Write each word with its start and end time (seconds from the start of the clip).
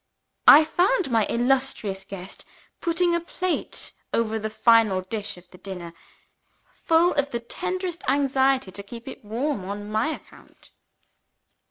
I 0.47 0.63
found 0.65 1.11
my 1.11 1.27
illustrious 1.27 2.03
guest 2.03 2.43
putting 2.79 3.13
a 3.13 3.19
plate 3.19 3.93
over 4.11 4.39
the 4.39 4.49
final 4.49 5.01
dish 5.01 5.37
of 5.37 5.47
the 5.51 5.59
dinner, 5.59 5.93
full 6.73 7.13
of 7.13 7.29
the 7.29 7.39
tenderest 7.39 8.01
anxiety 8.09 8.71
to 8.71 8.81
keep 8.81 9.07
it 9.07 9.23
warm 9.23 9.63
on 9.63 9.91
my 9.91 10.07
account. 10.07 10.71